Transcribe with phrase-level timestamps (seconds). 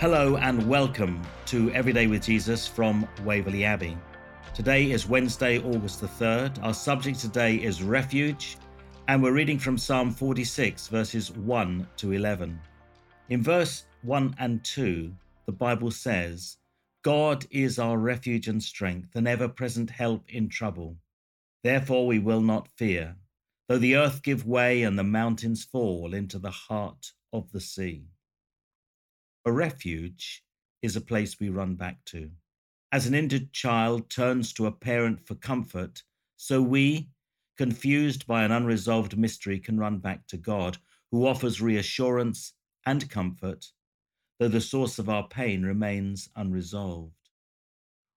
[0.00, 3.98] Hello and welcome to Everyday with Jesus from Waverley Abbey.
[4.54, 6.62] Today is Wednesday, August the 3rd.
[6.62, 8.56] Our subject today is refuge,
[9.08, 12.58] and we're reading from Psalm 46, verses 1 to 11.
[13.28, 15.12] In verse 1 and 2,
[15.44, 16.56] the Bible says,
[17.02, 20.96] God is our refuge and strength, an ever present help in trouble.
[21.62, 23.16] Therefore we will not fear,
[23.68, 28.06] though the earth give way and the mountains fall into the heart of the sea.
[29.46, 30.44] A refuge
[30.82, 32.30] is a place we run back to.
[32.92, 36.02] As an injured child turns to a parent for comfort,
[36.36, 37.08] so we,
[37.56, 40.76] confused by an unresolved mystery, can run back to God,
[41.10, 42.52] who offers reassurance
[42.84, 43.66] and comfort,
[44.38, 47.14] though the source of our pain remains unresolved.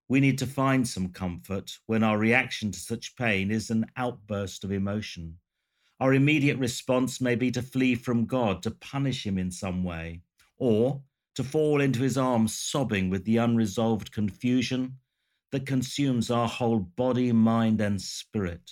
[0.10, 4.66] We need to find some comfort when our reaction to such pain is an outburst
[4.66, 5.38] of emotion.
[6.02, 10.22] Our immediate response may be to flee from God, to punish Him in some way,
[10.58, 11.02] or
[11.36, 14.98] to fall into his arms, sobbing with the unresolved confusion
[15.52, 18.72] that consumes our whole body, mind, and spirit.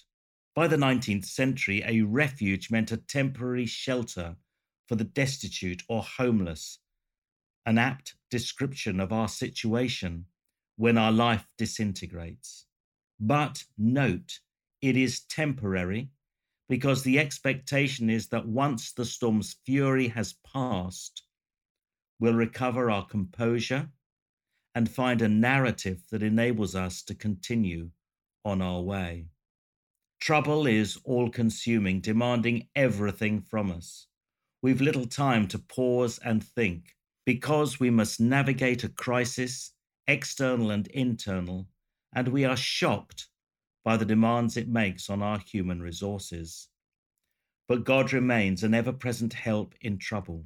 [0.56, 4.36] By the 19th century, a refuge meant a temporary shelter
[4.88, 6.80] for the destitute or homeless,
[7.66, 10.26] an apt description of our situation
[10.76, 12.66] when our life disintegrates.
[13.20, 14.40] But note,
[14.82, 16.10] it is temporary
[16.68, 21.24] because the expectation is that once the storm's fury has passed,
[22.22, 23.90] we'll recover our composure
[24.76, 27.90] and find a narrative that enables us to continue
[28.46, 29.26] on our way.
[30.22, 34.06] Trouble is all consuming, demanding everything from us.
[34.62, 39.74] We've little time to pause and think because we must navigate a crisis,
[40.08, 41.68] external and internal,
[42.14, 43.30] and we are shocked
[43.84, 46.68] by the demands it makes on our human resources.
[47.68, 50.46] But God remains an ever present help in trouble.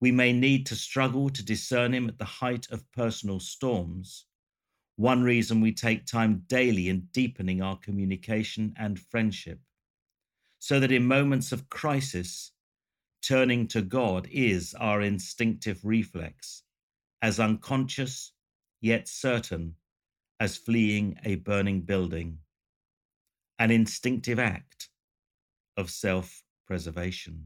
[0.00, 4.24] We may need to struggle to discern him at the height of personal storms.
[4.96, 9.60] One reason we take time daily in deepening our communication and friendship,
[10.58, 12.52] so that in moments of crisis,
[13.22, 16.62] turning to God is our instinctive reflex,
[17.22, 18.32] as unconscious
[18.80, 19.74] yet certain
[20.38, 22.38] as fleeing a burning building,
[23.58, 24.88] an instinctive act
[25.76, 27.44] of self preservation.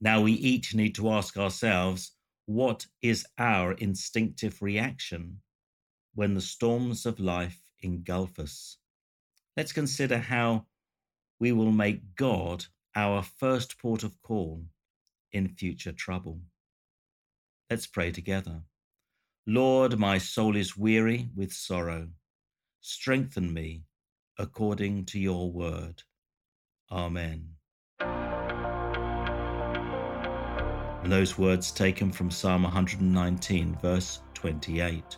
[0.00, 2.12] Now we each need to ask ourselves
[2.46, 5.40] what is our instinctive reaction
[6.14, 8.76] when the storms of life engulf us?
[9.56, 10.66] Let's consider how
[11.40, 12.64] we will make God
[12.94, 14.64] our first port of call
[15.32, 16.40] in future trouble.
[17.70, 18.62] Let's pray together.
[19.46, 22.08] Lord, my soul is weary with sorrow.
[22.80, 23.82] Strengthen me
[24.38, 26.02] according to your word.
[26.90, 27.55] Amen.
[31.06, 35.16] And those words taken from Psalm 119, verse 28.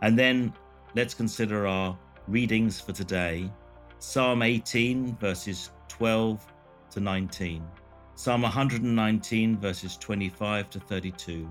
[0.00, 0.54] And then
[0.94, 1.98] let's consider our
[2.28, 3.52] readings for today
[3.98, 6.46] Psalm 18, verses 12
[6.92, 7.62] to 19,
[8.14, 11.46] Psalm 119, verses 25 to 32,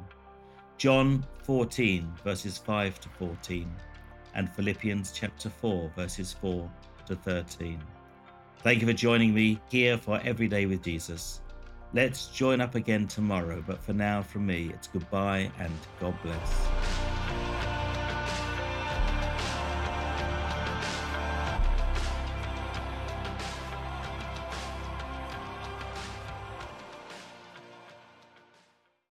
[0.79, 3.72] John 14, verses 5 to 14,
[4.34, 6.67] and Philippians chapter 4, verses 4
[7.05, 7.79] to 13.
[8.63, 11.41] Thank you for joining me here for Everyday with Jesus.
[11.94, 17.14] Let's join up again tomorrow, but for now, from me, it's goodbye and God bless.